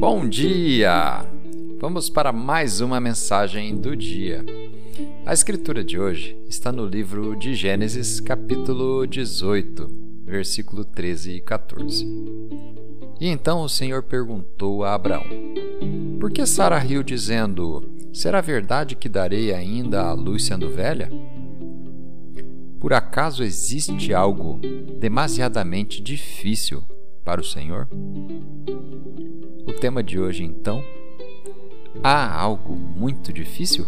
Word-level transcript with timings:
Bom 0.00 0.26
dia! 0.26 1.26
Vamos 1.78 2.08
para 2.08 2.32
mais 2.32 2.80
uma 2.80 2.98
mensagem 2.98 3.76
do 3.76 3.94
dia. 3.94 4.42
A 5.26 5.34
escritura 5.34 5.84
de 5.84 6.00
hoje 6.00 6.34
está 6.48 6.72
no 6.72 6.86
livro 6.86 7.36
de 7.36 7.54
Gênesis, 7.54 8.18
capítulo 8.18 9.06
18, 9.06 10.22
versículo 10.24 10.86
13 10.86 11.32
e 11.32 11.40
14. 11.42 12.06
E 13.20 13.28
então 13.28 13.60
o 13.60 13.68
Senhor 13.68 14.02
perguntou 14.02 14.84
a 14.84 14.94
Abraão: 14.94 15.26
Por 16.18 16.30
que 16.30 16.46
Sara 16.46 16.78
riu, 16.78 17.02
dizendo: 17.02 17.86
Será 18.10 18.40
verdade 18.40 18.96
que 18.96 19.06
darei 19.06 19.52
ainda 19.52 20.00
a 20.00 20.14
luz 20.14 20.46
sendo 20.46 20.70
velha? 20.70 21.12
Por 22.80 22.94
acaso 22.94 23.44
existe 23.44 24.14
algo 24.14 24.58
demasiadamente 24.98 26.02
difícil 26.02 26.82
para 27.22 27.42
o 27.42 27.44
Senhor? 27.44 27.86
Tema 29.80 30.02
de 30.02 30.20
hoje, 30.20 30.44
então, 30.44 30.84
há 32.04 32.38
algo 32.38 32.76
muito 32.76 33.32
difícil? 33.32 33.86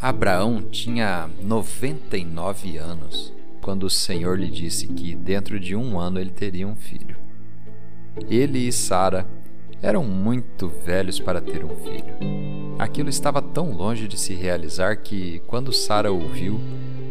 Abraão 0.00 0.62
tinha 0.62 1.28
99 1.42 2.78
anos 2.78 3.34
quando 3.60 3.82
o 3.82 3.90
Senhor 3.90 4.38
lhe 4.38 4.48
disse 4.48 4.86
que 4.86 5.14
dentro 5.14 5.60
de 5.60 5.76
um 5.76 6.00
ano 6.00 6.18
ele 6.18 6.30
teria 6.30 6.66
um 6.66 6.74
filho. 6.74 7.18
Ele 8.30 8.66
e 8.66 8.72
Sara 8.72 9.26
eram 9.82 10.04
muito 10.04 10.68
velhos 10.68 11.20
para 11.20 11.42
ter 11.42 11.62
um 11.62 11.76
filho. 11.76 12.16
Aquilo 12.78 13.10
estava 13.10 13.42
tão 13.42 13.72
longe 13.72 14.08
de 14.08 14.18
se 14.18 14.32
realizar 14.32 14.96
que, 14.96 15.40
quando 15.46 15.70
Sara 15.70 16.10
ouviu, 16.10 16.58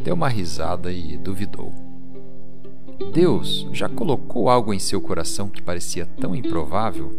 deu 0.04 0.16
uma 0.16 0.28
risada 0.28 0.92
e 0.92 1.16
duvidou. 1.16 1.91
Deus 3.04 3.68
já 3.72 3.90
colocou 3.90 4.50
algo 4.50 4.74
em 4.74 4.80
seu 4.80 5.02
coração 5.02 5.50
que 5.50 5.62
parecia 5.62 6.06
tão 6.06 6.36
improvável, 6.36 7.12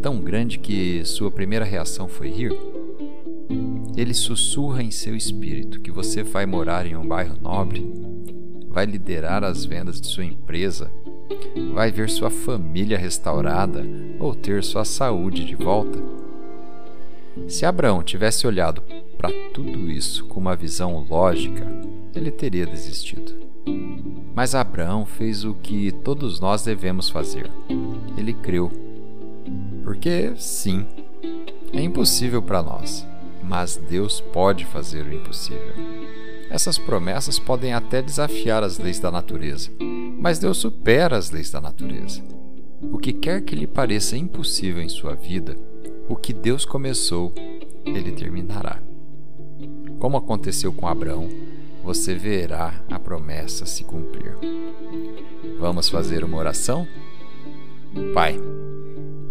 tão 0.00 0.20
grande 0.20 0.58
que 0.58 1.04
sua 1.04 1.30
primeira 1.30 1.64
reação 1.64 2.08
foi 2.08 2.28
rir? 2.28 2.52
Ele 3.96 4.14
sussurra 4.14 4.82
em 4.82 4.90
seu 4.90 5.16
espírito 5.16 5.80
que 5.80 5.90
você 5.90 6.22
vai 6.22 6.46
morar 6.46 6.86
em 6.86 6.96
um 6.96 7.06
bairro 7.06 7.36
nobre, 7.40 7.92
vai 8.68 8.86
liderar 8.86 9.42
as 9.44 9.64
vendas 9.64 10.00
de 10.00 10.06
sua 10.06 10.24
empresa, 10.24 10.90
vai 11.74 11.90
ver 11.90 12.08
sua 12.08 12.30
família 12.30 12.96
restaurada 12.96 13.84
ou 14.18 14.34
ter 14.34 14.62
sua 14.62 14.84
saúde 14.84 15.44
de 15.44 15.56
volta. 15.56 15.98
Se 17.48 17.64
Abraão 17.66 18.02
tivesse 18.02 18.46
olhado 18.46 18.82
para 19.16 19.30
tudo 19.52 19.90
isso 19.90 20.24
com 20.26 20.38
uma 20.38 20.56
visão 20.56 21.04
lógica, 21.08 21.66
ele 22.14 22.30
teria 22.30 22.66
desistido. 22.66 23.32
Mas 24.34 24.54
Abraão 24.54 25.04
fez 25.04 25.44
o 25.44 25.54
que 25.54 25.90
todos 25.90 26.38
nós 26.38 26.62
devemos 26.62 27.10
fazer. 27.10 27.50
Ele 28.16 28.32
creu. 28.32 28.70
Porque, 29.82 30.32
sim, 30.36 30.86
é 31.72 31.80
impossível 31.80 32.40
para 32.40 32.62
nós, 32.62 33.06
mas 33.42 33.76
Deus 33.76 34.20
pode 34.20 34.64
fazer 34.64 35.04
o 35.04 35.12
impossível. 35.12 35.74
Essas 36.50 36.78
promessas 36.78 37.38
podem 37.38 37.74
até 37.74 38.00
desafiar 38.00 38.62
as 38.62 38.78
leis 38.78 38.98
da 38.98 39.10
natureza, 39.10 39.70
mas 40.18 40.38
Deus 40.38 40.58
supera 40.58 41.16
as 41.16 41.30
leis 41.30 41.50
da 41.50 41.60
natureza. 41.60 42.22
O 42.92 42.98
que 42.98 43.12
quer 43.12 43.42
que 43.42 43.56
lhe 43.56 43.66
pareça 43.66 44.16
impossível 44.16 44.82
em 44.82 44.88
sua 44.88 45.14
vida, 45.14 45.56
o 46.08 46.16
que 46.16 46.32
Deus 46.32 46.64
começou, 46.64 47.34
ele 47.84 48.12
terminará. 48.12 48.80
Como 49.98 50.16
aconteceu 50.16 50.72
com 50.72 50.86
Abraão, 50.86 51.28
você 51.82 52.14
verá 52.14 52.74
a 52.90 52.98
promessa 52.98 53.66
se 53.66 53.84
cumprir. 53.84 54.36
Vamos 55.58 55.88
fazer 55.88 56.24
uma 56.24 56.36
oração? 56.36 56.86
Pai, 58.12 58.38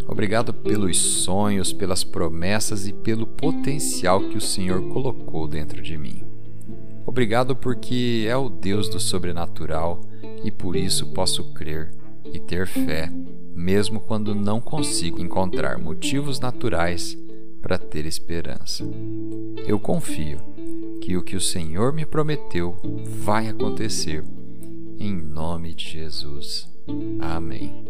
obrigado 0.08 0.53
pelos 0.53 0.98
sonhos, 0.98 1.72
pelas 1.72 2.03
promessas 2.03 2.88
e 2.88 2.94
pelo 2.94 3.28
potencial 3.28 4.22
que 4.22 4.38
o 4.38 4.41
Senhor 4.41 4.81
colocou 4.90 5.47
dentro 5.47 5.81
de 5.81 5.97
mim. 5.97 6.24
Obrigado 7.06 7.56
porque 7.56 8.25
é 8.28 8.36
o 8.36 8.50
Deus 8.50 8.90
do 8.90 9.00
sobrenatural 9.00 10.02
e 10.44 10.52
por 10.52 10.75
isso 10.75 11.07
posso 11.07 11.53
crer 11.53 11.91
e 12.34 12.40
ter 12.40 12.68
fé, 12.68 13.09
mesmo 13.56 14.00
quando 14.00 14.36
não 14.36 14.59
consigo 14.59 15.22
encontrar 15.22 15.78
motivos 15.78 16.40
naturais 16.40 17.18
para 17.62 17.78
ter 17.78 18.06
esperança. 18.06 18.84
Eu 19.66 19.80
confio 19.80 20.40
que 21.07 21.16
o 21.16 21.23
que 21.23 21.38
o 21.38 21.41
Senhor 21.41 21.94
me 21.94 22.06
prometeu 22.06 22.75
vai 23.06 23.47
acontecer. 23.47 24.25
Em 25.00 25.16
nome 25.16 25.73
de 25.73 25.91
Jesus. 25.91 26.69
Amém. 27.22 27.87